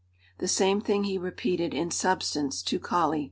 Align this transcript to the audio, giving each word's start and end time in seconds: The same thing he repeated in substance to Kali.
The 0.39 0.47
same 0.47 0.81
thing 0.81 1.03
he 1.03 1.19
repeated 1.19 1.75
in 1.75 1.91
substance 1.91 2.63
to 2.63 2.79
Kali. 2.79 3.19